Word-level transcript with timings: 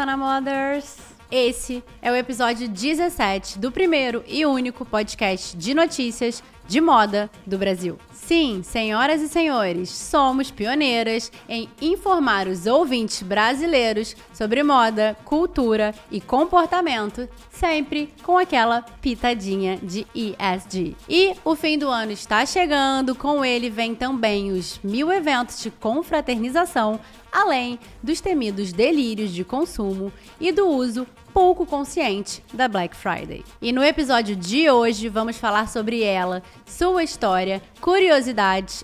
Montana 0.00 0.16
Mothers! 0.16 0.96
Esse 1.30 1.84
é 2.00 2.10
o 2.10 2.16
episódio 2.16 2.66
17 2.66 3.58
do 3.58 3.70
primeiro 3.70 4.24
e 4.26 4.46
único 4.46 4.82
podcast 4.82 5.54
de 5.54 5.74
notícias 5.74 6.42
de 6.66 6.80
moda 6.80 7.30
do 7.46 7.58
Brasil. 7.58 7.98
Sim, 8.30 8.62
senhoras 8.62 9.20
e 9.20 9.28
senhores, 9.28 9.90
somos 9.90 10.52
pioneiras 10.52 11.32
em 11.48 11.68
informar 11.82 12.46
os 12.46 12.64
ouvintes 12.64 13.22
brasileiros 13.22 14.14
sobre 14.32 14.62
moda, 14.62 15.16
cultura 15.24 15.92
e 16.12 16.20
comportamento, 16.20 17.28
sempre 17.50 18.14
com 18.22 18.38
aquela 18.38 18.82
pitadinha 19.02 19.78
de 19.82 20.06
ESG. 20.14 20.96
E 21.08 21.34
o 21.44 21.56
fim 21.56 21.76
do 21.76 21.88
ano 21.88 22.12
está 22.12 22.46
chegando, 22.46 23.16
com 23.16 23.44
ele 23.44 23.68
vem 23.68 23.96
também 23.96 24.52
os 24.52 24.78
mil 24.78 25.10
eventos 25.10 25.60
de 25.60 25.68
confraternização, 25.68 27.00
além 27.32 27.80
dos 28.00 28.20
temidos 28.20 28.72
delírios 28.72 29.32
de 29.32 29.42
consumo 29.42 30.12
e 30.40 30.52
do 30.52 30.68
uso 30.68 31.04
pouco 31.32 31.64
consciente 31.64 32.42
da 32.52 32.66
Black 32.66 32.96
Friday. 32.96 33.44
E 33.62 33.70
no 33.72 33.84
episódio 33.84 34.34
de 34.34 34.68
hoje 34.68 35.08
vamos 35.08 35.36
falar 35.36 35.68
sobre 35.68 36.02
ela, 36.02 36.42
sua 36.66 37.04
história, 37.04 37.62
curiosidades 37.80 38.19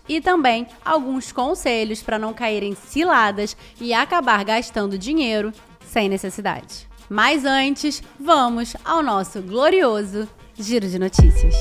e 0.08 0.20
também 0.20 0.66
alguns 0.84 1.32
conselhos 1.32 2.02
para 2.02 2.18
não 2.18 2.32
caírem 2.32 2.74
ciladas 2.74 3.56
e 3.80 3.92
acabar 3.92 4.44
gastando 4.44 4.98
dinheiro 4.98 5.52
sem 5.86 6.08
necessidade. 6.08 6.88
Mas 7.08 7.44
antes, 7.44 8.02
vamos 8.18 8.74
ao 8.84 9.02
nosso 9.02 9.40
glorioso 9.40 10.28
giro 10.54 10.88
de 10.88 10.98
notícias. 10.98 11.54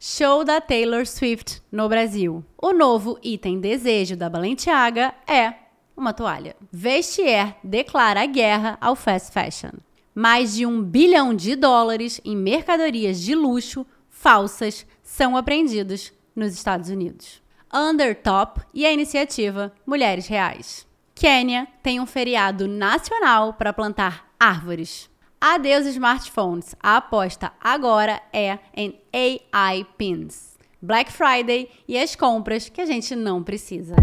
Show 0.00 0.44
da 0.44 0.60
Taylor 0.60 1.06
Swift 1.06 1.62
no 1.72 1.88
Brasil. 1.88 2.44
O 2.60 2.72
novo 2.72 3.18
item 3.22 3.58
desejo 3.58 4.16
da 4.16 4.28
Balenciaga 4.28 5.14
é 5.26 5.54
uma 5.96 6.12
toalha. 6.12 6.56
Vestier 6.70 7.56
declara 7.64 8.26
guerra 8.26 8.76
ao 8.80 8.94
fast 8.94 9.32
fashion. 9.32 9.72
Mais 10.14 10.54
de 10.54 10.66
um 10.66 10.82
bilhão 10.82 11.34
de 11.34 11.56
dólares 11.56 12.20
em 12.24 12.36
mercadorias 12.36 13.20
de 13.20 13.34
luxo 13.34 13.86
falsas 14.10 14.86
são 15.04 15.36
apreendidos 15.36 16.12
nos 16.34 16.54
Estados 16.54 16.88
Unidos. 16.88 17.40
Undertop 17.72 18.62
e 18.72 18.86
a 18.86 18.92
iniciativa 18.92 19.72
Mulheres 19.86 20.26
Reais. 20.26 20.86
Quênia 21.14 21.68
tem 21.82 22.00
um 22.00 22.06
feriado 22.06 22.66
nacional 22.66 23.52
para 23.54 23.72
plantar 23.72 24.34
árvores. 24.40 25.08
Adeus 25.40 25.86
smartphones. 25.86 26.74
A 26.82 26.96
aposta 26.96 27.52
agora 27.60 28.20
é 28.32 28.58
em 28.74 29.00
AI 29.12 29.86
pins. 29.98 30.54
Black 30.80 31.12
Friday 31.12 31.70
e 31.86 31.98
as 31.98 32.16
compras 32.16 32.68
que 32.68 32.80
a 32.80 32.86
gente 32.86 33.14
não 33.14 33.42
precisa. 33.42 33.94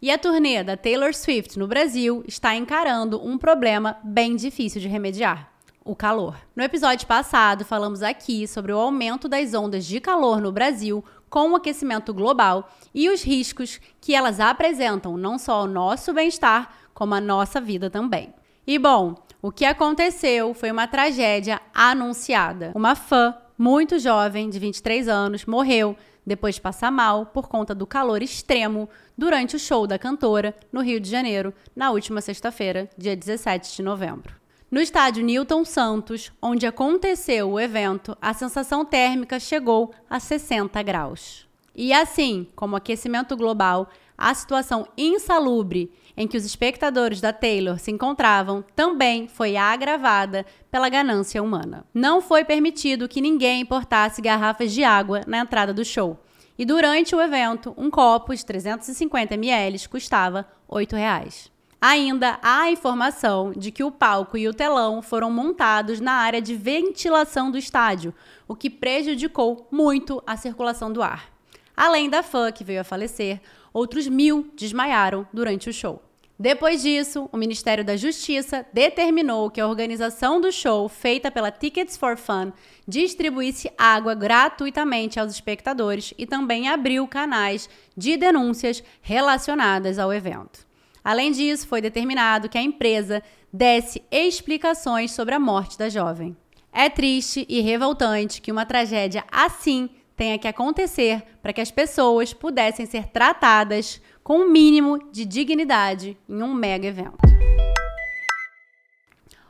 E 0.00 0.10
a 0.10 0.18
turnê 0.18 0.62
da 0.62 0.76
Taylor 0.76 1.14
Swift 1.14 1.58
no 1.58 1.66
Brasil 1.66 2.22
está 2.26 2.54
encarando 2.54 3.24
um 3.24 3.36
problema 3.36 3.98
bem 4.04 4.36
difícil 4.36 4.80
de 4.80 4.88
remediar 4.88 5.57
o 5.88 5.96
calor. 5.96 6.36
No 6.54 6.62
episódio 6.62 7.06
passado, 7.06 7.64
falamos 7.64 8.02
aqui 8.02 8.46
sobre 8.46 8.72
o 8.72 8.78
aumento 8.78 9.26
das 9.26 9.54
ondas 9.54 9.86
de 9.86 9.98
calor 10.00 10.38
no 10.38 10.52
Brasil 10.52 11.02
com 11.30 11.50
o 11.50 11.56
aquecimento 11.56 12.12
global 12.12 12.70
e 12.94 13.08
os 13.08 13.22
riscos 13.22 13.80
que 13.98 14.14
elas 14.14 14.38
apresentam 14.38 15.16
não 15.16 15.38
só 15.38 15.54
ao 15.54 15.66
nosso 15.66 16.12
bem-estar, 16.12 16.74
como 16.92 17.14
à 17.14 17.20
nossa 17.22 17.58
vida 17.58 17.88
também. 17.88 18.34
E 18.66 18.78
bom, 18.78 19.14
o 19.40 19.50
que 19.50 19.64
aconteceu 19.64 20.52
foi 20.52 20.70
uma 20.70 20.86
tragédia 20.86 21.58
anunciada. 21.72 22.70
Uma 22.74 22.94
fã 22.94 23.34
muito 23.56 23.98
jovem, 23.98 24.50
de 24.50 24.58
23 24.58 25.08
anos, 25.08 25.46
morreu 25.46 25.96
depois 26.26 26.56
de 26.56 26.60
passar 26.60 26.92
mal 26.92 27.24
por 27.24 27.48
conta 27.48 27.74
do 27.74 27.86
calor 27.86 28.22
extremo 28.22 28.90
durante 29.16 29.56
o 29.56 29.58
show 29.58 29.86
da 29.86 29.98
cantora 29.98 30.54
no 30.70 30.82
Rio 30.82 31.00
de 31.00 31.08
Janeiro, 31.08 31.54
na 31.74 31.90
última 31.90 32.20
sexta-feira, 32.20 32.90
dia 32.98 33.16
17 33.16 33.74
de 33.74 33.82
novembro. 33.82 34.38
No 34.70 34.82
estádio 34.82 35.24
Newton 35.24 35.64
Santos, 35.64 36.30
onde 36.42 36.66
aconteceu 36.66 37.52
o 37.52 37.58
evento, 37.58 38.14
a 38.20 38.34
sensação 38.34 38.84
térmica 38.84 39.40
chegou 39.40 39.94
a 40.10 40.20
60 40.20 40.82
graus. 40.82 41.48
E 41.74 41.90
assim 41.90 42.46
como 42.54 42.74
o 42.74 42.76
aquecimento 42.76 43.34
global, 43.34 43.88
a 44.16 44.34
situação 44.34 44.86
insalubre 44.94 45.90
em 46.14 46.28
que 46.28 46.36
os 46.36 46.44
espectadores 46.44 47.18
da 47.18 47.32
Taylor 47.32 47.78
se 47.78 47.90
encontravam 47.90 48.62
também 48.76 49.26
foi 49.26 49.56
agravada 49.56 50.44
pela 50.70 50.90
ganância 50.90 51.42
humana. 51.42 51.86
Não 51.94 52.20
foi 52.20 52.44
permitido 52.44 53.08
que 53.08 53.22
ninguém 53.22 53.62
importasse 53.62 54.20
garrafas 54.20 54.70
de 54.70 54.84
água 54.84 55.22
na 55.26 55.38
entrada 55.38 55.72
do 55.72 55.82
show. 55.82 56.18
E 56.58 56.66
durante 56.66 57.16
o 57.16 57.22
evento, 57.22 57.72
um 57.78 57.90
copo 57.90 58.34
de 58.34 58.44
350 58.44 59.32
ml 59.32 59.88
custava 59.88 60.40
R$ 60.70 60.84
8,00. 60.84 61.57
Ainda 61.80 62.40
há 62.42 62.68
informação 62.72 63.52
de 63.52 63.70
que 63.70 63.84
o 63.84 63.92
palco 63.92 64.36
e 64.36 64.48
o 64.48 64.52
telão 64.52 65.00
foram 65.00 65.30
montados 65.30 66.00
na 66.00 66.12
área 66.14 66.42
de 66.42 66.56
ventilação 66.56 67.52
do 67.52 67.58
estádio, 67.58 68.12
o 68.48 68.56
que 68.56 68.68
prejudicou 68.68 69.68
muito 69.70 70.20
a 70.26 70.36
circulação 70.36 70.92
do 70.92 71.00
ar. 71.00 71.30
Além 71.76 72.10
da 72.10 72.20
fã 72.20 72.50
que 72.50 72.64
veio 72.64 72.80
a 72.80 72.84
falecer, 72.84 73.40
outros 73.72 74.08
mil 74.08 74.50
desmaiaram 74.56 75.24
durante 75.32 75.70
o 75.70 75.72
show. 75.72 76.02
Depois 76.36 76.82
disso, 76.82 77.28
o 77.32 77.36
Ministério 77.36 77.84
da 77.84 77.96
Justiça 77.96 78.66
determinou 78.72 79.48
que 79.48 79.60
a 79.60 79.66
organização 79.66 80.40
do 80.40 80.50
show, 80.50 80.88
feita 80.88 81.30
pela 81.30 81.52
Tickets 81.52 81.96
for 81.96 82.16
Fun, 82.16 82.52
distribuísse 82.86 83.70
água 83.78 84.14
gratuitamente 84.14 85.20
aos 85.20 85.32
espectadores 85.32 86.12
e 86.18 86.26
também 86.26 86.68
abriu 86.68 87.06
canais 87.06 87.70
de 87.96 88.16
denúncias 88.16 88.82
relacionadas 89.00 89.98
ao 89.98 90.12
evento. 90.12 90.67
Além 91.04 91.32
disso, 91.32 91.66
foi 91.66 91.80
determinado 91.80 92.48
que 92.48 92.58
a 92.58 92.62
empresa 92.62 93.22
desse 93.52 94.02
explicações 94.10 95.12
sobre 95.12 95.34
a 95.34 95.40
morte 95.40 95.78
da 95.78 95.88
jovem. 95.88 96.36
É 96.72 96.88
triste 96.88 97.46
e 97.48 97.60
revoltante 97.60 98.40
que 98.40 98.52
uma 98.52 98.66
tragédia 98.66 99.24
assim 99.30 99.88
tenha 100.16 100.38
que 100.38 100.48
acontecer 100.48 101.22
para 101.40 101.52
que 101.52 101.60
as 101.60 101.70
pessoas 101.70 102.32
pudessem 102.32 102.84
ser 102.86 103.06
tratadas 103.06 104.00
com 104.22 104.40
um 104.40 104.50
mínimo 104.50 104.98
de 105.12 105.24
dignidade 105.24 106.18
em 106.28 106.42
um 106.42 106.52
mega 106.52 106.86
evento. 106.86 107.18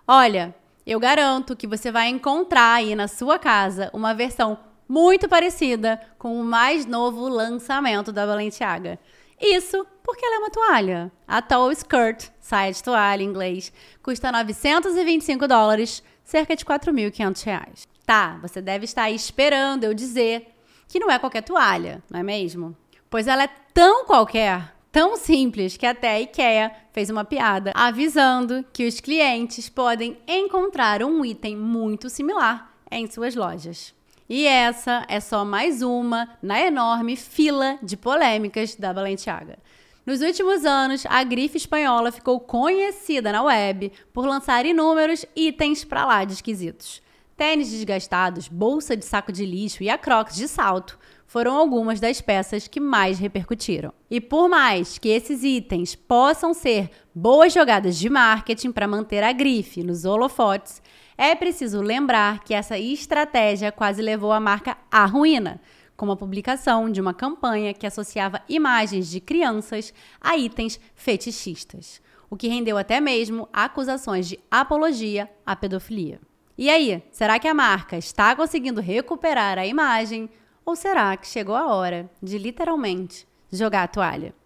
Olha, 0.06 0.54
eu 0.86 1.00
garanto 1.00 1.56
que 1.56 1.66
você 1.66 1.90
vai 1.90 2.08
encontrar 2.08 2.74
aí 2.74 2.94
na 2.94 3.08
sua 3.08 3.38
casa 3.38 3.90
uma 3.92 4.14
versão 4.14 4.58
muito 4.88 5.28
parecida 5.28 6.00
com 6.18 6.40
o 6.40 6.44
mais 6.44 6.86
novo 6.86 7.28
lançamento 7.28 8.10
da 8.10 8.26
Balenciaga. 8.26 8.98
Isso 9.40 9.86
porque 10.02 10.24
ela 10.24 10.36
é 10.36 10.38
uma 10.38 10.50
toalha. 10.50 11.12
A 11.26 11.40
Tall 11.40 11.70
Skirt, 11.72 12.28
saia 12.40 12.72
de 12.72 12.82
toalha 12.82 13.22
em 13.22 13.26
inglês, 13.26 13.72
custa 14.02 14.32
925 14.32 15.46
dólares, 15.46 16.02
cerca 16.24 16.56
de 16.56 16.64
4.500 16.64 17.44
reais. 17.44 17.88
Tá, 18.04 18.38
você 18.40 18.60
deve 18.60 18.84
estar 18.84 19.10
esperando 19.10 19.84
eu 19.84 19.94
dizer 19.94 20.48
que 20.88 20.98
não 20.98 21.10
é 21.10 21.18
qualquer 21.18 21.42
toalha, 21.42 22.02
não 22.10 22.18
é 22.18 22.22
mesmo? 22.22 22.76
Pois 23.10 23.26
ela 23.26 23.44
é 23.44 23.50
tão 23.72 24.06
qualquer, 24.06 24.74
tão 24.90 25.16
simples, 25.16 25.76
que 25.76 25.86
até 25.86 26.10
a 26.10 26.20
IKEA 26.20 26.72
fez 26.90 27.10
uma 27.10 27.24
piada 27.24 27.70
avisando 27.74 28.64
que 28.72 28.86
os 28.86 28.98
clientes 28.98 29.68
podem 29.68 30.18
encontrar 30.26 31.02
um 31.02 31.24
item 31.24 31.56
muito 31.56 32.08
similar 32.08 32.72
em 32.90 33.06
suas 33.06 33.34
lojas. 33.34 33.94
E 34.28 34.44
essa 34.46 35.06
é 35.08 35.20
só 35.20 35.42
mais 35.42 35.80
uma 35.80 36.28
na 36.42 36.60
enorme 36.60 37.16
fila 37.16 37.78
de 37.82 37.96
polêmicas 37.96 38.76
da 38.76 38.92
Balenciaga. 38.92 39.58
Nos 40.04 40.20
últimos 40.20 40.66
anos, 40.66 41.06
a 41.06 41.24
grife 41.24 41.56
espanhola 41.56 42.12
ficou 42.12 42.38
conhecida 42.38 43.32
na 43.32 43.42
web 43.42 43.90
por 44.12 44.26
lançar 44.26 44.66
inúmeros 44.66 45.24
itens 45.34 45.82
para 45.82 46.04
lá 46.04 46.24
de 46.24 46.34
esquisitos. 46.34 47.00
Tênis 47.38 47.70
desgastados, 47.70 48.48
bolsa 48.48 48.94
de 48.94 49.04
saco 49.04 49.32
de 49.32 49.46
lixo 49.46 49.82
e 49.82 49.88
a 49.88 49.96
crocs 49.96 50.36
de 50.36 50.46
salto 50.46 50.98
foram 51.26 51.56
algumas 51.56 51.98
das 51.98 52.20
peças 52.20 52.68
que 52.68 52.80
mais 52.80 53.18
repercutiram. 53.18 53.94
E 54.10 54.20
por 54.20 54.48
mais 54.48 54.98
que 54.98 55.08
esses 55.08 55.42
itens 55.42 55.94
possam 55.94 56.52
ser 56.52 56.90
boas 57.14 57.52
jogadas 57.52 57.96
de 57.96 58.10
marketing 58.10 58.72
para 58.72 58.88
manter 58.88 59.22
a 59.22 59.32
grife 59.32 59.82
nos 59.82 60.04
holofotes, 60.04 60.82
é 61.18 61.34
preciso 61.34 61.80
lembrar 61.80 62.44
que 62.44 62.54
essa 62.54 62.78
estratégia 62.78 63.72
quase 63.72 64.00
levou 64.00 64.30
a 64.30 64.38
marca 64.38 64.78
à 64.88 65.04
ruína, 65.04 65.60
com 65.96 66.08
a 66.12 66.16
publicação 66.16 66.88
de 66.88 67.00
uma 67.00 67.12
campanha 67.12 67.74
que 67.74 67.84
associava 67.84 68.40
imagens 68.48 69.10
de 69.10 69.20
crianças 69.20 69.92
a 70.20 70.36
itens 70.36 70.78
fetichistas, 70.94 72.00
o 72.30 72.36
que 72.36 72.46
rendeu 72.46 72.78
até 72.78 73.00
mesmo 73.00 73.48
acusações 73.52 74.28
de 74.28 74.38
apologia 74.48 75.28
à 75.44 75.56
pedofilia. 75.56 76.20
E 76.56 76.70
aí, 76.70 77.02
será 77.10 77.40
que 77.40 77.48
a 77.48 77.54
marca 77.54 77.98
está 77.98 78.36
conseguindo 78.36 78.80
recuperar 78.80 79.58
a 79.58 79.66
imagem 79.66 80.30
ou 80.64 80.76
será 80.76 81.16
que 81.16 81.26
chegou 81.26 81.56
a 81.56 81.74
hora 81.74 82.08
de 82.22 82.38
literalmente 82.38 83.26
jogar 83.50 83.82
a 83.82 83.88
toalha? 83.88 84.37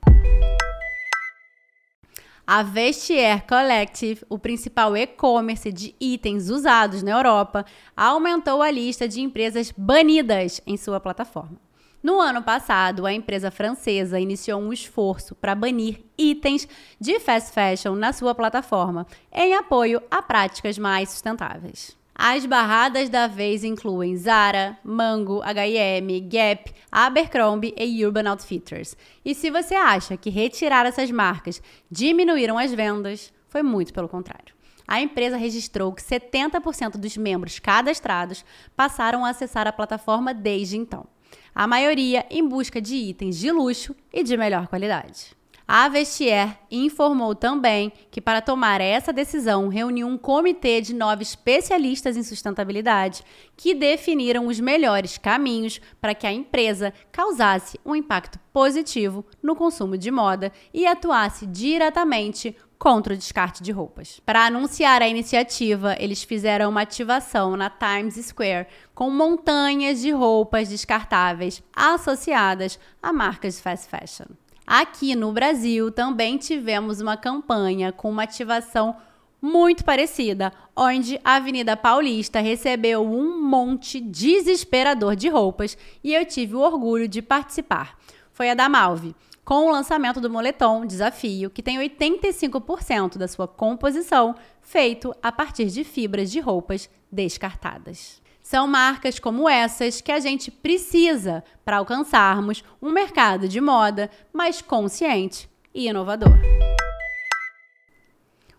A 2.44 2.64
Vestiaire 2.64 3.46
Collective, 3.46 4.24
o 4.28 4.36
principal 4.36 4.96
e-commerce 4.96 5.72
de 5.72 5.94
itens 6.00 6.50
usados 6.50 7.02
na 7.02 7.12
Europa, 7.12 7.64
aumentou 7.96 8.60
a 8.60 8.70
lista 8.70 9.06
de 9.06 9.20
empresas 9.20 9.72
banidas 9.76 10.60
em 10.66 10.76
sua 10.76 10.98
plataforma. 10.98 11.56
No 12.02 12.20
ano 12.20 12.42
passado, 12.42 13.06
a 13.06 13.12
empresa 13.12 13.48
francesa 13.48 14.18
iniciou 14.18 14.60
um 14.60 14.72
esforço 14.72 15.36
para 15.36 15.54
banir 15.54 16.04
itens 16.18 16.66
de 17.00 17.20
fast 17.20 17.52
fashion 17.52 17.94
na 17.94 18.12
sua 18.12 18.34
plataforma, 18.34 19.06
em 19.32 19.54
apoio 19.54 20.02
a 20.10 20.20
práticas 20.20 20.76
mais 20.76 21.10
sustentáveis. 21.10 21.96
As 22.24 22.46
barradas 22.46 23.08
da 23.08 23.26
vez 23.26 23.64
incluem 23.64 24.16
Zara, 24.16 24.78
Mango, 24.84 25.42
H&M, 25.42 26.20
Gap, 26.20 26.72
Abercrombie 26.88 27.74
e 27.76 28.06
Urban 28.06 28.30
Outfitters. 28.30 28.96
E 29.24 29.34
se 29.34 29.50
você 29.50 29.74
acha 29.74 30.16
que 30.16 30.30
retirar 30.30 30.86
essas 30.86 31.10
marcas 31.10 31.60
diminuíram 31.90 32.56
as 32.56 32.72
vendas, 32.72 33.32
foi 33.48 33.64
muito 33.64 33.92
pelo 33.92 34.08
contrário. 34.08 34.54
A 34.86 35.02
empresa 35.02 35.36
registrou 35.36 35.92
que 35.92 36.00
70% 36.00 36.92
dos 36.92 37.16
membros 37.16 37.58
cadastrados 37.58 38.44
passaram 38.76 39.24
a 39.24 39.30
acessar 39.30 39.66
a 39.66 39.72
plataforma 39.72 40.32
desde 40.32 40.76
então 40.76 41.08
a 41.52 41.66
maioria 41.66 42.24
em 42.30 42.46
busca 42.46 42.80
de 42.80 42.94
itens 42.94 43.36
de 43.36 43.50
luxo 43.50 43.96
e 44.12 44.22
de 44.22 44.36
melhor 44.36 44.68
qualidade. 44.68 45.41
A 45.66 45.88
Vestiaire 45.88 46.58
informou 46.70 47.34
também 47.34 47.92
que, 48.10 48.20
para 48.20 48.40
tomar 48.40 48.80
essa 48.80 49.12
decisão, 49.12 49.68
reuniu 49.68 50.06
um 50.06 50.18
comitê 50.18 50.80
de 50.80 50.94
nove 50.94 51.22
especialistas 51.22 52.16
em 52.16 52.22
sustentabilidade 52.22 53.22
que 53.56 53.74
definiram 53.74 54.46
os 54.46 54.58
melhores 54.58 55.16
caminhos 55.18 55.80
para 56.00 56.14
que 56.14 56.26
a 56.26 56.32
empresa 56.32 56.92
causasse 57.10 57.78
um 57.84 57.94
impacto 57.94 58.38
positivo 58.52 59.24
no 59.42 59.54
consumo 59.54 59.96
de 59.96 60.10
moda 60.10 60.52
e 60.74 60.86
atuasse 60.86 61.46
diretamente 61.46 62.56
contra 62.82 63.14
o 63.14 63.16
descarte 63.16 63.62
de 63.62 63.70
roupas. 63.70 64.20
Para 64.26 64.44
anunciar 64.44 65.02
a 65.02 65.08
iniciativa, 65.08 65.94
eles 66.00 66.24
fizeram 66.24 66.68
uma 66.68 66.82
ativação 66.82 67.56
na 67.56 67.70
Times 67.70 68.16
Square 68.26 68.66
com 68.92 69.08
montanhas 69.08 70.00
de 70.00 70.10
roupas 70.10 70.68
descartáveis 70.68 71.62
associadas 71.72 72.80
a 73.00 73.12
marcas 73.12 73.54
de 73.54 73.62
fast 73.62 73.88
fashion. 73.88 74.41
Aqui 74.66 75.14
no 75.14 75.32
Brasil 75.32 75.90
também 75.90 76.38
tivemos 76.38 77.00
uma 77.00 77.16
campanha 77.16 77.92
com 77.92 78.10
uma 78.10 78.22
ativação 78.22 78.96
muito 79.40 79.84
parecida, 79.84 80.52
onde 80.76 81.20
a 81.24 81.34
Avenida 81.34 81.76
Paulista 81.76 82.38
recebeu 82.38 83.04
um 83.04 83.42
monte 83.42 84.00
desesperador 84.00 85.16
de 85.16 85.28
roupas 85.28 85.76
e 86.02 86.14
eu 86.14 86.24
tive 86.24 86.54
o 86.54 86.60
orgulho 86.60 87.08
de 87.08 87.20
participar. 87.20 87.98
Foi 88.32 88.50
a 88.50 88.54
da 88.54 88.68
Malve 88.68 89.16
com 89.44 89.66
o 89.66 89.72
lançamento 89.72 90.20
do 90.20 90.30
moletom 90.30 90.86
Desafio, 90.86 91.50
que 91.50 91.62
tem 91.62 91.78
85% 91.78 93.18
da 93.18 93.26
sua 93.26 93.48
composição 93.48 94.36
feito 94.60 95.12
a 95.20 95.32
partir 95.32 95.66
de 95.66 95.82
fibras 95.82 96.30
de 96.30 96.38
roupas 96.38 96.88
descartadas. 97.10 98.21
São 98.42 98.66
marcas 98.66 99.18
como 99.18 99.48
essas 99.48 100.00
que 100.00 100.10
a 100.10 100.18
gente 100.18 100.50
precisa 100.50 101.44
para 101.64 101.76
alcançarmos 101.76 102.64
um 102.82 102.90
mercado 102.90 103.48
de 103.48 103.60
moda 103.60 104.10
mais 104.32 104.60
consciente 104.60 105.48
e 105.72 105.88
inovador. 105.88 106.36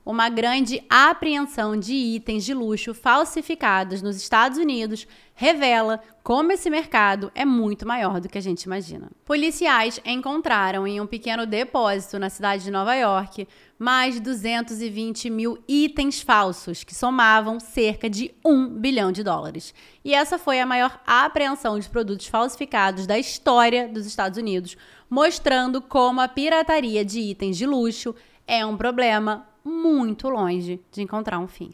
Uma 0.06 0.28
grande 0.28 0.84
apreensão 0.90 1.78
de 1.78 1.94
itens 1.94 2.44
de 2.44 2.54
luxo 2.54 2.94
falsificados 2.94 4.02
nos 4.02 4.18
Estados 4.18 4.58
Unidos 4.58 5.08
revela 5.34 6.02
como 6.22 6.52
esse 6.52 6.70
mercado 6.70 7.32
é 7.34 7.46
muito 7.46 7.88
maior 7.88 8.20
do 8.20 8.28
que 8.28 8.38
a 8.38 8.42
gente 8.42 8.64
imagina. 8.64 9.10
Policiais 9.24 10.02
encontraram 10.04 10.86
em 10.86 11.00
um 11.00 11.08
pequeno 11.08 11.46
depósito 11.46 12.20
na 12.20 12.30
cidade 12.30 12.66
de 12.66 12.72
Nova 12.72 12.94
York 12.96 13.48
mais 13.80 14.16
de 14.16 14.20
220 14.20 15.30
mil 15.30 15.58
itens 15.68 16.22
falsos, 16.22 16.84
que 16.84 16.94
somavam 16.94 17.58
cerca 17.58 18.10
de 18.10 18.34
1 18.46 18.70
bilhão 18.80 19.10
de 19.10 19.24
dólares. 19.24 19.74
E 20.04 20.14
essa 20.14 20.38
foi 20.38 20.60
a 20.60 20.66
maior 20.66 21.02
apreensão 21.08 21.80
de 21.80 21.90
produtos 21.90 22.28
falsificados 22.28 23.08
da 23.08 23.18
história 23.18 23.88
dos 23.88 24.06
Estados 24.06 24.38
Unidos, 24.38 24.76
mostrando 25.10 25.82
como 25.82 26.20
a 26.20 26.28
pirataria 26.28 27.06
de 27.06 27.22
itens 27.22 27.58
de 27.58 27.66
luxo 27.66 28.14
é 28.46 28.66
um 28.66 28.76
problema 28.76 29.48
muito 29.64 30.30
longe 30.30 30.80
de 30.92 31.02
encontrar 31.02 31.40
um 31.40 31.48
fim. 31.48 31.74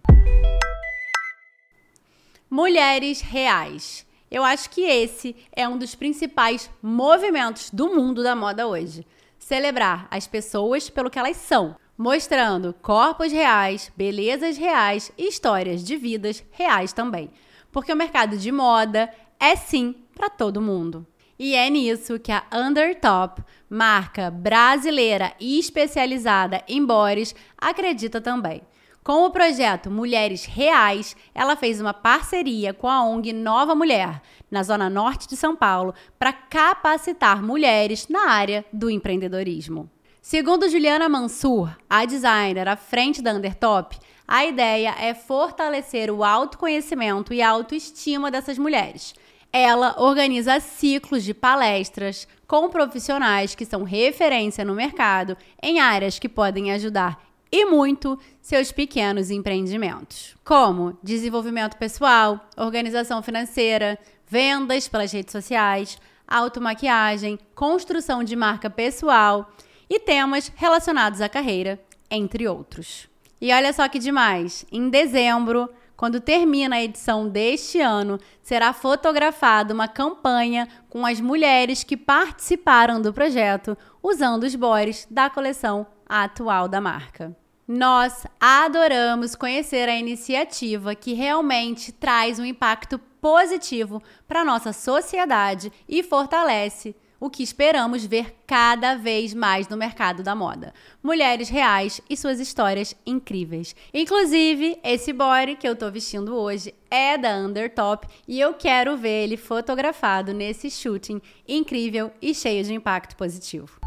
Mulheres 2.50 3.22
reais. 3.22 4.06
Eu 4.30 4.44
acho 4.44 4.70
que 4.70 4.82
esse 4.82 5.36
é 5.52 5.68
um 5.68 5.78
dos 5.78 5.96
principais 5.96 6.70
movimentos 6.82 7.70
do 7.72 7.94
mundo 7.94 8.22
da 8.22 8.36
moda 8.36 8.68
hoje. 8.68 9.06
Celebrar 9.40 10.08
as 10.12 10.28
pessoas 10.28 10.90
pelo 10.90 11.10
que 11.10 11.18
elas 11.18 11.38
são, 11.38 11.76
mostrando 11.98 12.76
corpos 12.82 13.32
reais, 13.32 13.92
belezas 13.98 14.58
reais 14.58 15.12
e 15.18 15.28
histórias 15.28 15.84
de 15.84 15.96
vidas 15.96 16.44
reais 16.52 16.94
também. 16.94 17.32
Porque 17.72 17.92
o 17.92 17.96
mercado 17.96 18.38
de 18.38 18.52
moda 18.52 19.12
é 19.40 19.56
sim 19.56 19.96
para 20.14 20.30
todo 20.30 20.62
mundo. 20.62 21.06
E 21.42 21.56
é 21.56 21.70
nisso 21.70 22.20
que 22.20 22.34
a 22.34 22.44
Undertop, 22.54 23.42
marca 23.70 24.30
brasileira 24.30 25.32
e 25.40 25.58
especializada 25.58 26.62
em 26.68 26.86
bores, 26.86 27.34
acredita 27.58 28.20
também. 28.20 28.62
Com 29.02 29.24
o 29.24 29.32
projeto 29.32 29.90
Mulheres 29.90 30.44
Reais, 30.44 31.16
ela 31.34 31.56
fez 31.56 31.80
uma 31.80 31.94
parceria 31.94 32.74
com 32.74 32.90
a 32.90 33.06
ONG 33.06 33.32
Nova 33.32 33.74
Mulher, 33.74 34.22
na 34.52 34.64
zona 34.64 34.90
norte 34.90 35.30
de 35.30 35.38
São 35.38 35.56
Paulo, 35.56 35.94
para 36.20 36.34
capacitar 36.34 37.42
mulheres 37.42 38.10
na 38.10 38.30
área 38.30 38.66
do 38.74 38.90
empreendedorismo. 38.90 39.90
Segundo 40.22 40.68
Juliana 40.68 41.08
Mansur, 41.08 41.74
a 41.90 42.04
designer 42.04 42.68
à 42.68 42.76
frente 42.76 43.22
da 43.22 43.32
Undertop, 43.34 43.98
a 44.28 44.46
ideia 44.46 44.94
é 45.00 45.14
fortalecer 45.14 46.12
o 46.12 46.22
autoconhecimento 46.22 47.34
e 47.34 47.42
a 47.42 47.50
autoestima 47.50 48.30
dessas 48.30 48.58
mulheres 48.58 49.16
ela 49.52 49.96
organiza 49.98 50.60
ciclos 50.60 51.24
de 51.24 51.34
palestras 51.34 52.28
com 52.48 52.70
profissionais 52.70 53.56
que 53.56 53.66
são 53.66 53.84
referência 53.84 54.64
no 54.64 54.76
mercado 54.76 55.36
em 55.62 55.80
áreas 55.80 56.20
que 56.20 56.30
podem 56.30 56.72
ajudar 56.72 57.24
e 57.52 57.66
muito 57.66 58.18
seus 58.42 58.72
pequenos 58.72 59.32
empreendimentos, 59.32 60.36
como 60.44 60.98
desenvolvimento 61.02 61.78
pessoal, 61.78 62.48
organização 62.56 63.24
financeira, 63.24 63.98
vendas 64.28 64.88
pelas 64.88 65.12
redes 65.12 65.32
sociais, 65.32 65.98
automaquiagem, 66.28 67.40
construção 67.56 68.24
de 68.24 68.36
marca 68.36 68.70
pessoal 68.70 69.52
e 69.90 70.00
temas 70.00 70.52
relacionados 70.56 71.22
à 71.22 71.28
carreira, 71.28 71.80
entre 72.10 72.48
outros. 72.48 73.10
E 73.42 73.52
olha 73.52 73.74
só 73.74 73.88
que 73.88 73.98
demais! 73.98 74.66
Em 74.72 74.90
dezembro, 74.90 75.70
quando 76.00 76.22
termina 76.22 76.78
a 76.78 76.82
edição 76.82 77.28
deste 77.28 77.82
ano, 77.82 78.18
será 78.42 78.72
fotografada 78.72 79.74
uma 79.74 79.86
campanha 79.86 80.66
com 80.90 81.06
as 81.06 81.20
mulheres 81.20 81.84
que 81.84 81.98
participaram 81.98 83.02
do 83.02 83.12
projeto 83.12 83.78
usando 84.02 84.44
os 84.44 84.56
bores 84.56 85.06
da 85.12 85.30
coleção 85.30 85.86
atual 86.08 86.70
da 86.70 86.80
marca. 86.80 87.36
Nós 87.68 88.26
adoramos 88.40 89.36
conhecer 89.36 89.90
a 89.90 90.00
iniciativa 90.00 90.96
que 90.96 91.12
realmente 91.12 91.92
traz 91.92 92.40
um 92.40 92.46
impacto 92.46 92.98
positivo 93.20 94.02
para 94.26 94.46
nossa 94.46 94.72
sociedade 94.72 95.70
e 95.86 96.02
fortalece 96.02 96.96
o 97.20 97.30
que 97.30 97.44
esperamos 97.44 98.06
ver 98.06 98.36
cada 98.48 98.96
vez 98.96 99.34
mais 99.34 99.68
no 99.68 99.76
mercado 99.76 100.24
da 100.24 100.36
moda. 100.36 100.74
Mulheres 101.04 101.50
reais 101.50 102.00
e 102.10 102.16
suas 102.16 102.40
histórias 102.40 102.96
incríveis. 103.06 103.76
Inclusive, 103.94 104.80
esse 104.84 105.12
body 105.12 105.56
que 105.56 105.68
eu 105.68 105.76
tô 105.76 105.92
vestindo 105.92 106.36
hoje 106.36 106.74
é 106.90 107.18
da 107.18 107.38
Undertop 107.38 108.08
e 108.28 108.40
eu 108.40 108.54
quero 108.54 108.96
ver 108.98 109.24
ele 109.24 109.38
fotografado 109.38 110.34
nesse 110.34 110.72
shooting 110.72 111.22
incrível 111.48 112.12
e 112.22 112.34
cheio 112.34 112.64
de 112.64 112.74
impacto 112.74 113.16
positivo. 113.16 113.80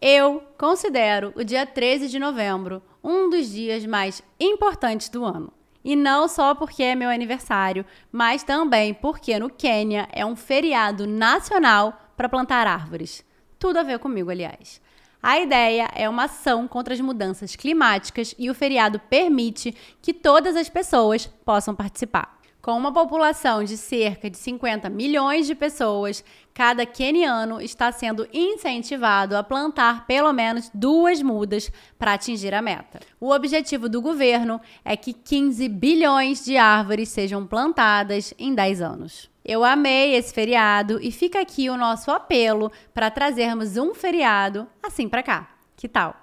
Eu 0.00 0.42
considero 0.58 1.32
o 1.36 1.44
dia 1.44 1.64
13 1.64 2.08
de 2.08 2.18
novembro 2.18 2.82
um 3.04 3.30
dos 3.30 3.48
dias 3.50 3.86
mais 3.86 4.20
importantes 4.40 5.08
do 5.08 5.24
ano. 5.24 5.52
E 5.84 5.96
não 5.96 6.28
só 6.28 6.54
porque 6.54 6.82
é 6.82 6.94
meu 6.94 7.10
aniversário, 7.10 7.84
mas 8.10 8.42
também 8.42 8.94
porque 8.94 9.38
no 9.38 9.50
Quênia 9.50 10.08
é 10.12 10.24
um 10.24 10.36
feriado 10.36 11.06
nacional 11.06 12.12
para 12.16 12.28
plantar 12.28 12.66
árvores. 12.66 13.24
Tudo 13.58 13.78
a 13.78 13.82
ver 13.82 13.98
comigo, 13.98 14.30
aliás. 14.30 14.80
A 15.22 15.38
ideia 15.38 15.88
é 15.94 16.08
uma 16.08 16.24
ação 16.24 16.66
contra 16.66 16.92
as 16.92 17.00
mudanças 17.00 17.54
climáticas 17.54 18.34
e 18.36 18.50
o 18.50 18.54
feriado 18.54 18.98
permite 18.98 19.72
que 20.00 20.12
todas 20.12 20.56
as 20.56 20.68
pessoas 20.68 21.26
possam 21.26 21.74
participar. 21.74 22.40
Com 22.60 22.76
uma 22.76 22.92
população 22.92 23.62
de 23.62 23.76
cerca 23.76 24.28
de 24.28 24.36
50 24.36 24.88
milhões 24.88 25.46
de 25.46 25.54
pessoas, 25.54 26.24
cada 26.54 26.84
queniano 26.84 27.60
está 27.60 27.90
sendo 27.90 28.28
incentivado 28.32 29.36
a 29.36 29.42
plantar 29.42 30.06
pelo 30.06 30.32
menos 30.32 30.70
duas 30.72 31.22
mudas 31.22 31.70
para 31.98 32.14
atingir 32.14 32.54
a 32.54 32.62
meta. 32.62 33.00
O 33.20 33.30
objetivo 33.30 33.88
do 33.88 34.02
governo 34.02 34.60
é 34.84 34.96
que 34.96 35.12
15 35.12 35.68
bilhões 35.68 36.44
de 36.44 36.56
árvores 36.56 37.08
sejam 37.08 37.46
plantadas 37.46 38.34
em 38.38 38.54
10 38.54 38.82
anos. 38.82 39.30
Eu 39.44 39.64
amei 39.64 40.14
esse 40.14 40.32
feriado 40.32 41.00
e 41.02 41.10
fica 41.10 41.40
aqui 41.40 41.68
o 41.68 41.76
nosso 41.76 42.10
apelo 42.10 42.70
para 42.94 43.10
trazermos 43.10 43.76
um 43.76 43.94
feriado 43.94 44.68
assim 44.82 45.08
para 45.08 45.22
cá. 45.22 45.50
Que 45.76 45.88
tal? 45.88 46.14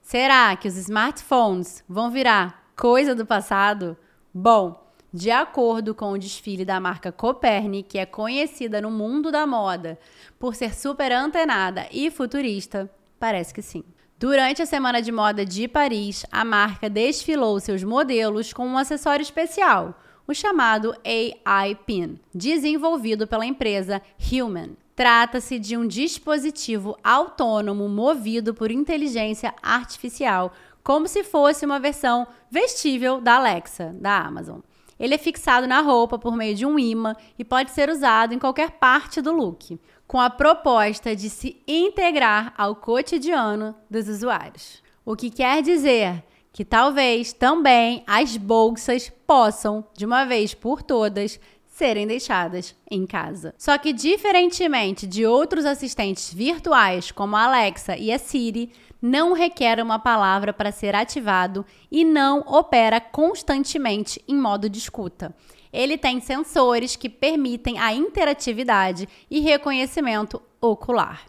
Será 0.00 0.56
que 0.56 0.66
os 0.66 0.76
smartphones 0.76 1.84
vão 1.88 2.10
virar 2.10 2.72
coisa 2.74 3.14
do 3.14 3.26
passado? 3.26 3.96
Bom, 4.32 4.89
De 5.12 5.30
acordo 5.30 5.92
com 5.92 6.12
o 6.12 6.18
desfile 6.18 6.64
da 6.64 6.78
marca 6.78 7.10
Copernic, 7.10 7.88
que 7.88 7.98
é 7.98 8.06
conhecida 8.06 8.80
no 8.80 8.90
mundo 8.92 9.32
da 9.32 9.44
moda 9.44 9.98
por 10.38 10.54
ser 10.54 10.72
super 10.72 11.10
antenada 11.10 11.88
e 11.90 12.10
futurista, 12.12 12.88
parece 13.18 13.52
que 13.52 13.60
sim. 13.60 13.82
Durante 14.20 14.62
a 14.62 14.66
Semana 14.66 15.02
de 15.02 15.10
Moda 15.10 15.44
de 15.44 15.66
Paris, 15.66 16.24
a 16.30 16.44
marca 16.44 16.88
desfilou 16.88 17.58
seus 17.58 17.82
modelos 17.82 18.52
com 18.52 18.66
um 18.66 18.78
acessório 18.78 19.22
especial, 19.22 19.98
o 20.28 20.34
chamado 20.34 20.94
AI 21.04 21.74
Pin, 21.74 22.20
desenvolvido 22.32 23.26
pela 23.26 23.44
empresa 23.44 24.00
Human. 24.30 24.76
Trata-se 24.94 25.58
de 25.58 25.76
um 25.76 25.88
dispositivo 25.88 26.96
autônomo 27.02 27.88
movido 27.88 28.54
por 28.54 28.70
inteligência 28.70 29.54
artificial, 29.60 30.52
como 30.84 31.08
se 31.08 31.24
fosse 31.24 31.66
uma 31.66 31.80
versão 31.80 32.28
vestível 32.48 33.20
da 33.20 33.36
Alexa, 33.36 33.92
da 33.98 34.18
Amazon. 34.18 34.60
Ele 35.00 35.14
é 35.14 35.18
fixado 35.18 35.66
na 35.66 35.80
roupa 35.80 36.18
por 36.18 36.36
meio 36.36 36.54
de 36.54 36.66
um 36.66 36.78
imã 36.78 37.16
e 37.38 37.44
pode 37.44 37.70
ser 37.70 37.88
usado 37.88 38.34
em 38.34 38.38
qualquer 38.38 38.72
parte 38.72 39.22
do 39.22 39.32
look, 39.32 39.80
com 40.06 40.20
a 40.20 40.28
proposta 40.28 41.16
de 41.16 41.30
se 41.30 41.56
integrar 41.66 42.52
ao 42.58 42.76
cotidiano 42.76 43.74
dos 43.88 44.08
usuários. 44.08 44.82
O 45.02 45.16
que 45.16 45.30
quer 45.30 45.62
dizer 45.62 46.22
que 46.52 46.64
talvez 46.64 47.32
também 47.32 48.04
as 48.06 48.36
bolsas 48.36 49.10
possam, 49.26 49.84
de 49.96 50.04
uma 50.04 50.24
vez 50.24 50.52
por 50.52 50.82
todas, 50.82 51.40
serem 51.64 52.06
deixadas 52.06 52.76
em 52.90 53.06
casa. 53.06 53.54
Só 53.56 53.78
que, 53.78 53.92
diferentemente 53.92 55.06
de 55.06 55.24
outros 55.24 55.64
assistentes 55.64 56.34
virtuais, 56.34 57.10
como 57.10 57.36
a 57.36 57.44
Alexa 57.44 57.96
e 57.96 58.12
a 58.12 58.18
Siri, 58.18 58.70
não 59.00 59.32
requer 59.32 59.80
uma 59.82 59.98
palavra 59.98 60.52
para 60.52 60.72
ser 60.72 60.94
ativado 60.94 61.64
e 61.90 62.04
não 62.04 62.40
opera 62.40 63.00
constantemente 63.00 64.22
em 64.28 64.36
modo 64.36 64.68
de 64.68 64.78
escuta. 64.78 65.34
Ele 65.72 65.96
tem 65.96 66.20
sensores 66.20 66.96
que 66.96 67.08
permitem 67.08 67.78
a 67.78 67.94
interatividade 67.94 69.08
e 69.30 69.40
reconhecimento 69.40 70.42
ocular. 70.60 71.22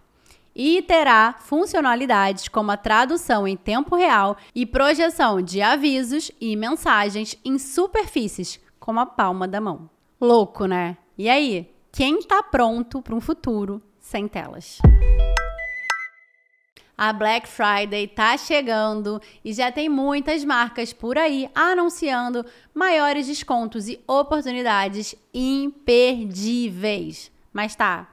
E 0.53 0.81
terá 0.81 1.35
funcionalidades 1.39 2.47
como 2.49 2.71
a 2.71 2.77
tradução 2.77 3.47
em 3.47 3.55
tempo 3.55 3.95
real 3.95 4.35
e 4.53 4.65
projeção 4.65 5.41
de 5.41 5.61
avisos 5.61 6.29
e 6.41 6.55
mensagens 6.55 7.37
em 7.45 7.57
superfícies, 7.57 8.59
como 8.79 8.99
a 8.99 9.05
palma 9.05 9.47
da 9.47 9.61
mão. 9.61 9.89
Louco, 10.19 10.65
né? 10.65 10.97
E 11.17 11.29
aí, 11.29 11.71
quem 11.91 12.19
está 12.19 12.43
pronto 12.43 13.01
para 13.01 13.15
um 13.15 13.21
futuro 13.21 13.81
sem 13.99 14.27
telas? 14.27 14.79
A 17.03 17.11
Black 17.11 17.47
Friday 17.47 18.07
tá 18.07 18.37
chegando 18.37 19.19
e 19.43 19.51
já 19.53 19.71
tem 19.71 19.89
muitas 19.89 20.45
marcas 20.45 20.93
por 20.93 21.17
aí 21.17 21.49
anunciando 21.55 22.45
maiores 22.75 23.25
descontos 23.25 23.87
e 23.87 23.99
oportunidades 24.05 25.15
imperdíveis. 25.33 27.31
Mas 27.51 27.73
tá, 27.73 28.07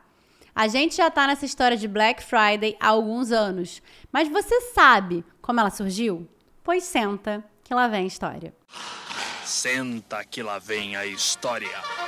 a 0.55 0.69
gente 0.69 0.97
já 0.97 1.11
tá 1.11 1.27
nessa 1.27 1.45
história 1.45 1.77
de 1.77 1.87
Black 1.87 2.23
Friday 2.23 2.79
há 2.81 2.89
alguns 2.89 3.31
anos. 3.31 3.83
Mas 4.11 4.27
você 4.27 4.59
sabe 4.73 5.23
como 5.43 5.61
ela 5.61 5.69
surgiu? 5.69 6.27
Pois 6.65 6.85
senta 6.85 7.45
que 7.63 7.75
lá 7.75 7.89
vem 7.89 8.05
a 8.05 8.07
história. 8.07 8.55
Senta 9.45 10.25
que 10.25 10.43
lá 10.43 10.59
vem 10.59 10.97
a 10.97 11.05
história. 11.05 12.08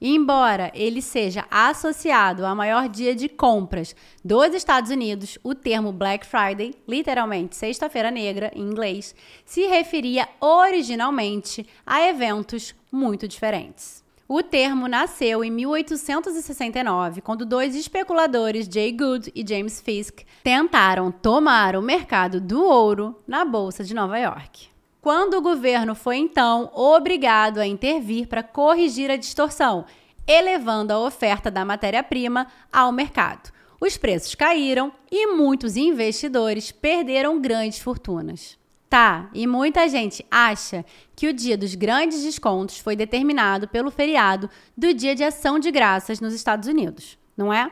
Embora 0.00 0.70
ele 0.74 1.02
seja 1.02 1.44
associado 1.50 2.46
ao 2.46 2.54
maior 2.54 2.88
dia 2.88 3.16
de 3.16 3.28
compras 3.28 3.96
dos 4.24 4.54
Estados 4.54 4.92
Unidos, 4.92 5.36
o 5.42 5.56
termo 5.56 5.90
Black 5.90 6.24
Friday, 6.24 6.72
literalmente 6.86 7.56
Sexta-feira 7.56 8.08
Negra 8.08 8.52
em 8.54 8.62
inglês, 8.62 9.12
se 9.44 9.66
referia 9.66 10.28
originalmente 10.40 11.66
a 11.84 12.00
eventos 12.06 12.76
muito 12.92 13.26
diferentes. 13.26 14.04
O 14.28 14.40
termo 14.40 14.86
nasceu 14.86 15.42
em 15.42 15.50
1869, 15.50 17.20
quando 17.20 17.44
dois 17.44 17.74
especuladores, 17.74 18.68
Jay 18.70 18.92
Gould 18.92 19.32
e 19.34 19.44
James 19.44 19.80
Fisk, 19.80 20.20
tentaram 20.44 21.10
tomar 21.10 21.74
o 21.74 21.82
mercado 21.82 22.40
do 22.40 22.62
ouro 22.62 23.20
na 23.26 23.44
Bolsa 23.44 23.82
de 23.82 23.94
Nova 23.94 24.16
York 24.16 24.68
quando 25.00 25.34
o 25.34 25.42
governo 25.42 25.94
foi 25.94 26.16
então 26.16 26.70
obrigado 26.74 27.58
a 27.58 27.66
intervir 27.66 28.26
para 28.26 28.42
corrigir 28.42 29.10
a 29.10 29.16
distorção, 29.16 29.84
elevando 30.26 30.92
a 30.92 30.98
oferta 30.98 31.50
da 31.50 31.64
matéria-prima 31.64 32.46
ao 32.72 32.92
mercado. 32.92 33.50
Os 33.80 33.96
preços 33.96 34.34
caíram 34.34 34.92
e 35.10 35.28
muitos 35.28 35.76
investidores 35.76 36.72
perderam 36.72 37.40
grandes 37.40 37.78
fortunas. 37.78 38.58
Tá, 38.90 39.28
e 39.34 39.46
muita 39.46 39.86
gente 39.86 40.24
acha 40.30 40.84
que 41.14 41.28
o 41.28 41.32
dia 41.32 41.58
dos 41.58 41.74
grandes 41.74 42.22
descontos 42.22 42.78
foi 42.78 42.96
determinado 42.96 43.68
pelo 43.68 43.90
feriado 43.90 44.48
do 44.74 44.94
Dia 44.94 45.14
de 45.14 45.22
Ação 45.22 45.58
de 45.58 45.70
Graças 45.70 46.20
nos 46.20 46.32
Estados 46.32 46.66
Unidos, 46.66 47.18
não 47.36 47.52
é? 47.52 47.70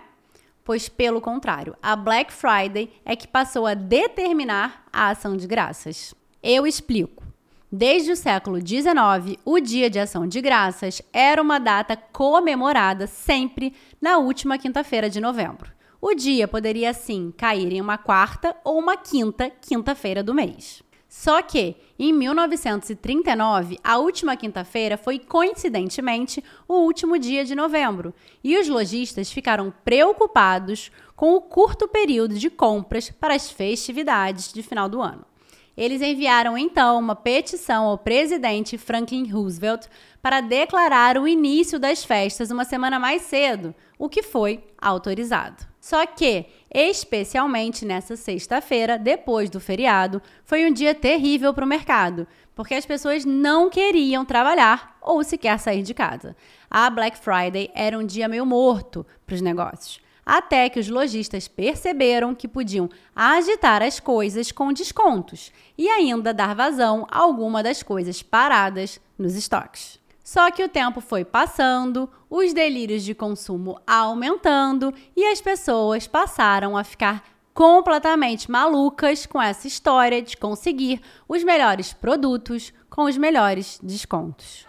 Pois, 0.63 0.89
pelo 0.89 1.21
contrário, 1.21 1.75
a 1.83 1.97
Black 1.97 2.33
Friday 2.33 2.93
é 3.05 3.17
que 3.17 3.27
passou 3.27 3.67
a 3.67 3.73
determinar 3.73 4.85
a 4.93 5.09
ação 5.09 5.37
de 5.37 5.47
graças. 5.47 6.15
Eu 6.49 6.65
explico. 6.65 7.25
Desde 7.73 8.13
o 8.13 8.17
século 8.17 8.59
XIX, 8.65 9.37
o 9.45 9.59
Dia 9.59 9.91
de 9.91 9.99
Ação 9.99 10.29
de 10.29 10.41
Graças 10.41 11.03
era 11.13 11.43
uma 11.43 11.59
data 11.59 11.97
comemorada 11.97 13.09
sempre 13.09 13.75
na 14.01 14.19
última 14.19 14.57
quinta-feira 14.57 15.11
de 15.11 15.21
novembro. 15.21 15.73
O 16.01 16.15
dia 16.15 16.47
poderia, 16.47 16.91
assim, 16.91 17.35
cair 17.37 17.73
em 17.73 17.81
uma 17.81 17.99
quarta 17.99 18.55
ou 18.63 18.79
uma 18.79 18.97
quinta 18.97 19.51
quinta-feira 19.51 20.23
do 20.23 20.33
mês. 20.33 20.85
Só 21.09 21.43
que, 21.43 21.75
em 21.99 22.13
1939, 22.13 23.77
a 23.83 23.99
última 23.99 24.37
quinta-feira 24.37 24.97
foi 24.97 25.19
coincidentemente 25.19 26.45
o 26.69 26.75
último 26.75 27.19
dia 27.19 27.45
de 27.45 27.57
novembro, 27.57 28.15
e 28.45 28.57
os 28.57 28.69
lojistas 28.69 29.33
ficaram 29.33 29.75
preocupados 29.85 30.93
com 31.17 31.35
o 31.35 31.41
curto 31.41 31.89
período 31.89 32.37
de 32.39 32.49
compras 32.49 33.11
para 33.11 33.35
as 33.35 33.51
festividades 33.51 34.53
de 34.53 34.63
final 34.63 34.89
do 34.89 35.03
ano. 35.03 35.27
Eles 35.77 36.01
enviaram 36.01 36.57
então 36.57 36.99
uma 36.99 37.15
petição 37.15 37.85
ao 37.85 37.99
presidente 37.99 38.79
Franklin 38.79 39.31
Roosevelt 39.31 39.87
para 40.23 40.41
declarar 40.41 41.19
o 41.19 41.29
início 41.29 41.79
das 41.79 42.03
festas 42.03 42.51
uma 42.51 42.65
semana 42.65 42.99
mais 42.99 43.23
cedo, 43.23 43.75
o 43.99 44.09
que 44.09 44.23
foi 44.23 44.65
autorizado. 44.81 45.67
Só 45.79 46.07
que, 46.07 46.47
especialmente 46.75 47.85
nessa 47.85 48.17
sexta-feira, 48.17 48.99
depois 48.99 49.51
do 49.51 49.61
feriado, 49.61 50.23
foi 50.45 50.65
um 50.65 50.73
dia 50.73 50.95
terrível 50.95 51.53
para 51.53 51.65
o 51.65 51.69
mercado, 51.69 52.27
porque 52.55 52.75
as 52.75 52.87
pessoas 52.87 53.27
não 53.27 53.69
queriam 53.69 54.25
trabalhar 54.25 54.97
ou 55.03 55.23
sequer 55.23 55.59
sair 55.59 55.83
de 55.83 55.93
casa. 55.93 56.35
A 56.71 56.89
Black 56.89 57.19
Friday 57.19 57.71
era 57.75 57.99
um 57.99 58.05
dia 58.05 58.27
meio 58.27 58.47
morto 58.47 59.07
para 59.27 59.35
os 59.35 59.43
negócios 59.43 60.06
até 60.27 60.69
que 60.69 60.81
os 60.81 60.89
lojistas 60.89 61.47
perceberam 61.47 62.35
que 62.35 62.49
podiam 62.49 62.91
agitar 63.15 63.81
as 63.81 64.01
coisas 64.01 64.51
com 64.51 64.73
descontos 64.73 65.53
e 65.79 65.89
ainda 65.89 66.35
dar 66.35 66.53
vazão 66.53 67.07
a 67.09 67.21
alguma 67.21 67.63
das 67.63 67.85
coisas 67.85 68.21
paradas 68.21 69.01
nos 69.17 69.37
estoques. 69.37 70.01
Só 70.25 70.51
que 70.51 70.65
o 70.65 70.69
tempo 70.69 71.01
foi 71.01 71.25
passando, 71.25 72.11
os 72.29 72.53
delírios 72.53 73.05
de 73.05 73.15
consumo 73.15 73.81
aumentando 73.87 74.93
e 75.15 75.25
as 75.25 75.41
pessoas 75.41 76.09
passaram 76.09 76.77
a 76.77 76.83
ficar 76.83 77.23
completamente 77.55 78.51
malucas 78.51 79.25
com 79.25 79.41
essa 79.41 79.69
história 79.69 80.21
de 80.21 80.37
conseguir 80.37 81.01
os 81.29 81.45
melhores 81.45 81.93
produtos 81.93 82.73
com 82.91 83.05
os 83.05 83.17
melhores 83.17 83.79
descontos. 83.81 84.67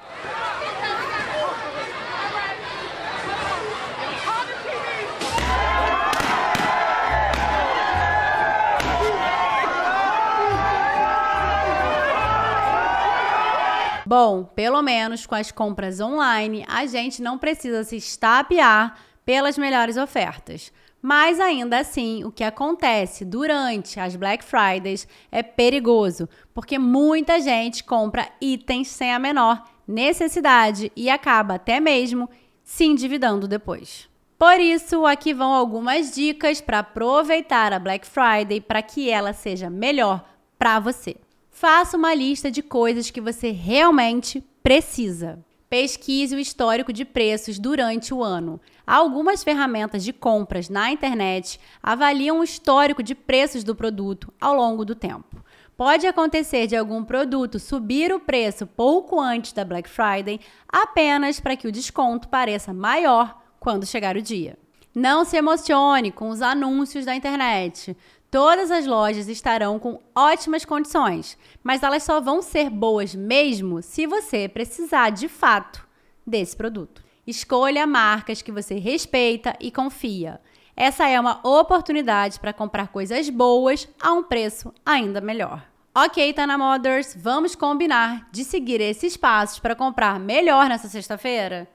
Bom, 14.07 14.45
pelo 14.45 14.81
menos 14.81 15.25
com 15.25 15.35
as 15.35 15.51
compras 15.51 15.99
online, 15.99 16.63
a 16.69 16.85
gente 16.85 17.21
não 17.21 17.37
precisa 17.37 17.83
se 17.83 17.97
estapear 17.97 18.97
pelas 19.25 19.57
melhores 19.57 19.97
ofertas. 19.97 20.71
Mas 21.01 21.41
ainda 21.41 21.77
assim, 21.77 22.23
o 22.23 22.31
que 22.31 22.45
acontece 22.45 23.25
durante 23.25 23.99
as 23.99 24.15
Black 24.15 24.45
Fridays 24.45 25.05
é 25.29 25.43
perigoso, 25.43 26.29
porque 26.53 26.79
muita 26.79 27.41
gente 27.41 27.83
compra 27.83 28.29
itens 28.39 28.87
sem 28.87 29.11
a 29.11 29.19
menor 29.19 29.61
necessidade 29.85 30.89
e 30.95 31.09
acaba 31.09 31.55
até 31.55 31.81
mesmo 31.81 32.29
se 32.63 32.85
endividando 32.85 33.45
depois. 33.45 34.09
Por 34.39 34.57
isso, 34.61 35.05
aqui 35.05 35.33
vão 35.33 35.51
algumas 35.51 36.15
dicas 36.15 36.61
para 36.61 36.79
aproveitar 36.79 37.73
a 37.73 37.79
Black 37.79 38.07
Friday 38.07 38.61
para 38.61 38.81
que 38.81 39.09
ela 39.09 39.33
seja 39.33 39.69
melhor 39.69 40.23
para 40.57 40.79
você. 40.79 41.17
Faça 41.59 41.97
uma 41.97 42.13
lista 42.13 42.51
de 42.51 42.61
coisas 42.61 43.09
que 43.09 43.19
você 43.19 43.49
realmente 43.49 44.43
precisa. 44.61 45.43
Pesquise 45.67 46.35
o 46.35 46.39
histórico 46.39 46.93
de 46.93 47.03
preços 47.03 47.57
durante 47.57 48.13
o 48.13 48.23
ano. 48.23 48.61
Algumas 48.85 49.43
ferramentas 49.43 50.03
de 50.03 50.13
compras 50.13 50.69
na 50.69 50.91
internet 50.91 51.59
avaliam 51.81 52.41
o 52.41 52.43
histórico 52.43 53.01
de 53.01 53.15
preços 53.15 53.63
do 53.63 53.73
produto 53.73 54.31
ao 54.39 54.53
longo 54.53 54.85
do 54.85 54.93
tempo. 54.93 55.43
Pode 55.75 56.05
acontecer 56.05 56.67
de 56.67 56.75
algum 56.75 57.03
produto 57.03 57.57
subir 57.57 58.13
o 58.13 58.19
preço 58.19 58.67
pouco 58.67 59.19
antes 59.19 59.51
da 59.51 59.65
Black 59.65 59.89
Friday, 59.89 60.39
apenas 60.69 61.39
para 61.39 61.55
que 61.55 61.67
o 61.67 61.71
desconto 61.71 62.29
pareça 62.29 62.71
maior 62.71 63.35
quando 63.59 63.83
chegar 63.83 64.15
o 64.15 64.21
dia. 64.21 64.59
Não 64.99 65.23
se 65.23 65.37
emocione 65.37 66.11
com 66.11 66.29
os 66.29 66.41
anúncios 66.41 67.05
da 67.05 67.15
internet. 67.15 67.95
Todas 68.29 68.71
as 68.71 68.85
lojas 68.85 69.29
estarão 69.29 69.79
com 69.79 70.01
ótimas 70.13 70.65
condições, 70.65 71.37
mas 71.63 71.81
elas 71.81 72.03
só 72.03 72.19
vão 72.19 72.41
ser 72.41 72.69
boas 72.69 73.15
mesmo 73.15 73.81
se 73.81 74.05
você 74.05 74.49
precisar 74.49 75.11
de 75.11 75.29
fato 75.29 75.87
desse 76.25 76.55
produto. 76.55 77.01
Escolha 77.25 77.87
marcas 77.87 78.41
que 78.41 78.51
você 78.51 78.75
respeita 78.75 79.55
e 79.61 79.71
confia. 79.71 80.41
Essa 80.75 81.07
é 81.07 81.19
uma 81.19 81.39
oportunidade 81.43 82.39
para 82.39 82.53
comprar 82.53 82.89
coisas 82.89 83.29
boas 83.29 83.87
a 83.99 84.11
um 84.11 84.21
preço 84.21 84.73
ainda 84.85 85.21
melhor. 85.21 85.65
Ok, 85.95 86.31
Tana 86.33 86.57
Mothers, 86.57 87.15
vamos 87.17 87.55
combinar 87.55 88.29
de 88.31 88.43
seguir 88.43 88.79
esses 88.81 89.17
passos 89.17 89.57
para 89.57 89.75
comprar 89.75 90.19
melhor 90.19 90.69
nessa 90.69 90.87
sexta-feira? 90.87 91.67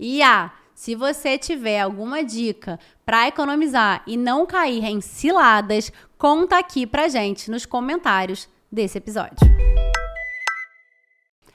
E 0.00 0.22
ah, 0.22 0.52
se 0.78 0.94
você 0.94 1.36
tiver 1.36 1.80
alguma 1.80 2.22
dica 2.22 2.78
para 3.04 3.26
economizar 3.26 4.00
e 4.06 4.16
não 4.16 4.46
cair 4.46 4.84
em 4.84 5.00
ciladas, 5.00 5.90
conta 6.16 6.56
aqui 6.56 6.86
pra 6.86 7.08
gente 7.08 7.50
nos 7.50 7.66
comentários 7.66 8.48
desse 8.70 8.96
episódio. 8.96 9.38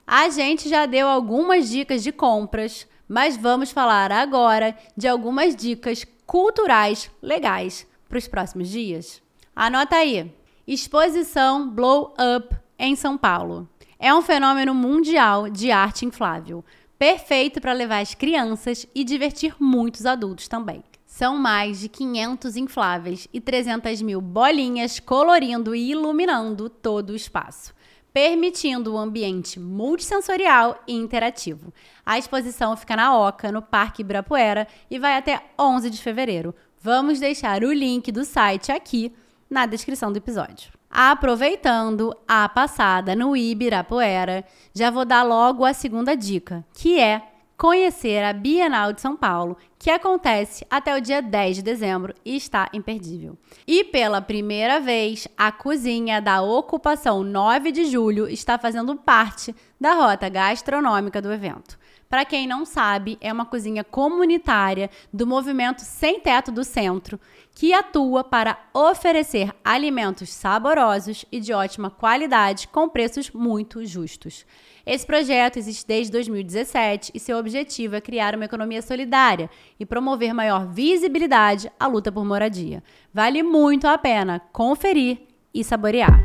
A 0.05 0.27
gente 0.27 0.67
já 0.67 0.85
deu 0.85 1.07
algumas 1.07 1.69
dicas 1.69 2.03
de 2.03 2.11
compras, 2.11 2.85
mas 3.07 3.37
vamos 3.37 3.71
falar 3.71 4.11
agora 4.11 4.77
de 4.97 5.07
algumas 5.07 5.55
dicas 5.55 6.05
culturais 6.25 7.09
legais 7.21 7.87
para 8.09 8.17
os 8.17 8.27
próximos 8.27 8.67
dias. 8.67 9.21
Anota 9.55 9.95
aí: 9.95 10.35
Exposição 10.67 11.69
Blow 11.69 12.13
Up 12.19 12.53
em 12.77 12.93
São 12.93 13.17
Paulo. 13.17 13.69
É 13.97 14.13
um 14.13 14.21
fenômeno 14.21 14.75
mundial 14.75 15.49
de 15.49 15.71
arte 15.71 16.05
inflável, 16.05 16.61
perfeito 17.03 17.59
para 17.59 17.73
levar 17.73 17.99
as 17.99 18.15
crianças 18.15 18.87
e 18.95 19.03
divertir 19.03 19.53
muitos 19.59 20.05
adultos 20.05 20.47
também. 20.47 20.81
São 21.05 21.35
mais 21.35 21.81
de 21.81 21.89
500 21.89 22.55
infláveis 22.55 23.27
e 23.33 23.41
300 23.41 24.01
mil 24.01 24.21
bolinhas 24.21 25.01
colorindo 25.01 25.75
e 25.75 25.91
iluminando 25.91 26.69
todo 26.69 27.09
o 27.09 27.15
espaço 27.15 27.73
permitindo 28.13 28.93
um 28.93 28.97
ambiente 28.99 29.59
multissensorial 29.59 30.81
e 30.87 30.93
interativo. 30.93 31.73
A 32.05 32.19
exposição 32.19 32.77
fica 32.77 32.95
na 32.95 33.17
Oca, 33.17 33.51
no 33.51 33.59
Parque 33.59 34.03
Ibirapuera, 34.03 34.67
e 34.89 34.99
vai 34.99 35.17
até 35.17 35.43
11 35.59 35.89
de 35.89 35.99
fevereiro. 35.99 36.53
Vamos 36.79 37.19
deixar 37.19 37.63
o 37.63 37.73
link 37.73 38.11
do 38.11 38.23
site 38.23 38.71
aqui 38.71 39.11
na 39.49 39.65
descrição 39.65 40.11
do 40.11 40.17
episódio. 40.17 40.71
Aproveitando 40.95 42.15
a 42.27 42.47
passada 42.47 43.15
no 43.15 43.35
Ibirapuera, 43.35 44.45
já 44.75 44.91
vou 44.91 45.03
dar 45.03 45.23
logo 45.23 45.65
a 45.65 45.73
segunda 45.73 46.15
dica, 46.15 46.63
que 46.71 46.99
é 46.99 47.23
conhecer 47.57 48.23
a 48.23 48.31
Bienal 48.31 48.93
de 48.93 49.01
São 49.01 49.17
Paulo, 49.17 49.57
que 49.79 49.89
acontece 49.89 50.63
até 50.69 50.95
o 50.95 51.01
dia 51.01 51.19
10 51.19 51.55
de 51.55 51.61
dezembro 51.63 52.13
e 52.23 52.35
está 52.35 52.69
imperdível. 52.71 53.35
E 53.65 53.83
pela 53.83 54.21
primeira 54.21 54.79
vez, 54.79 55.27
a 55.35 55.51
cozinha 55.51 56.21
da 56.21 56.43
Ocupação 56.43 57.23
9 57.23 57.71
de 57.71 57.85
Julho 57.85 58.29
está 58.29 58.59
fazendo 58.59 58.95
parte 58.95 59.55
da 59.81 59.95
rota 59.95 60.29
gastronômica 60.29 61.19
do 61.19 61.33
evento. 61.33 61.75
Para 62.13 62.25
quem 62.25 62.45
não 62.45 62.63
sabe, 62.63 63.17
é 63.19 63.33
uma 63.33 63.43
cozinha 63.43 63.83
comunitária 63.83 64.87
do 65.11 65.25
movimento 65.25 65.79
Sem 65.81 66.19
Teto 66.19 66.51
do 66.51 66.63
Centro, 66.63 67.19
que 67.55 67.73
atua 67.73 68.23
para 68.23 68.55
oferecer 68.71 69.51
alimentos 69.65 70.29
saborosos 70.29 71.25
e 71.31 71.39
de 71.39 71.51
ótima 71.51 71.89
qualidade 71.89 72.67
com 72.67 72.87
preços 72.87 73.31
muito 73.31 73.83
justos. 73.83 74.45
Esse 74.85 75.07
projeto 75.07 75.57
existe 75.57 75.87
desde 75.87 76.11
2017 76.11 77.13
e 77.15 77.19
seu 77.19 77.35
objetivo 77.35 77.95
é 77.95 78.01
criar 78.01 78.35
uma 78.35 78.45
economia 78.45 78.83
solidária 78.83 79.49
e 79.79 79.83
promover 79.83 80.35
maior 80.35 80.67
visibilidade 80.67 81.67
à 81.79 81.87
luta 81.87 82.11
por 82.11 82.23
moradia. 82.23 82.83
Vale 83.11 83.41
muito 83.41 83.87
a 83.87 83.97
pena 83.97 84.39
conferir 84.51 85.17
e 85.51 85.63
saborear. 85.63 86.21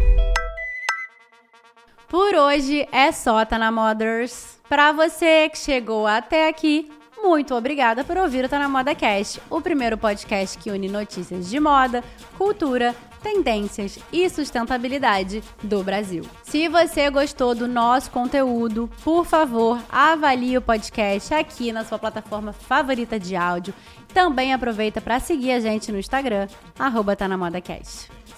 Por 2.09 2.35
hoje 2.35 2.89
é 2.91 3.13
só, 3.13 3.45
Tá 3.45 3.59
na 3.59 3.71
Mothers. 3.71 4.59
Para 4.67 4.93
você 4.93 5.49
que 5.51 5.59
chegou 5.59 6.07
até 6.07 6.49
aqui, 6.49 6.91
muito 7.23 7.55
obrigada 7.55 8.03
por 8.03 8.17
ouvir 8.17 8.47
o 8.47 8.49
Tá 8.49 8.59
na 8.59 8.69
Moda 8.69 8.95
Cast, 8.95 9.43
o 9.51 9.61
primeiro 9.61 9.99
podcast 9.99 10.57
que 10.57 10.71
une 10.71 10.89
notícias 10.89 11.51
de 11.51 11.61
moda, 11.61 12.03
cultura, 12.39 12.95
tendências 13.23 13.99
e 14.11 14.27
sustentabilidade 14.31 15.45
do 15.63 15.83
Brasil. 15.83 16.25
Se 16.45 16.67
você 16.67 17.11
gostou 17.11 17.55
do 17.55 17.69
nosso 17.69 18.11
conteúdo, 18.11 18.89
por 19.05 19.27
favor, 19.27 19.79
avalie 19.91 20.57
o 20.57 20.63
podcast 20.63 21.35
aqui 21.35 21.73
na 21.73 21.85
sua 21.85 21.99
plataforma 21.99 22.55
favorita 22.55 23.21
de 23.21 23.37
áudio. 23.37 23.75
Também 24.15 24.55
aproveita 24.55 24.99
para 24.99 25.21
seguir 25.21 25.53
a 25.53 25.61
gente 25.61 25.93
no 25.93 25.99
Instagram, 25.99 26.49
arroba 26.79 27.15
tá 27.15 27.29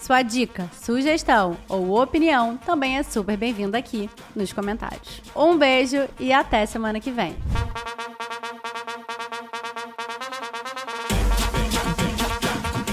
Sua 0.00 0.22
dica, 0.22 0.68
sugestão 0.72 1.58
ou 1.68 2.00
opinião 2.00 2.56
também 2.56 2.96
é 2.96 3.02
super 3.02 3.36
bem-vinda 3.36 3.76
aqui 3.76 4.08
nos 4.34 4.50
comentários. 4.50 5.20
Um 5.36 5.58
beijo 5.58 6.08
e 6.18 6.32
até 6.32 6.64
semana 6.64 6.98
que 6.98 7.10
vem. 7.10 7.36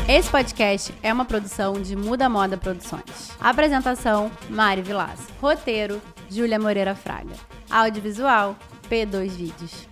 Esse 0.08 0.30
podcast 0.30 0.94
é 1.02 1.12
uma 1.12 1.26
produção 1.26 1.82
de 1.82 1.96
Muda 1.96 2.28
Moda 2.28 2.58
Produções. 2.58 3.32
Apresentação: 3.40 4.30
Mari 4.50 4.82
Vilas. 4.82 5.20
Roteiro: 5.42 6.02
Júlia 6.30 6.60
Moreira 6.60 6.94
Fraga. 6.94 7.34
Audiovisual: 7.70 8.56
P2 8.90 9.30
Vídeos. 9.30 9.88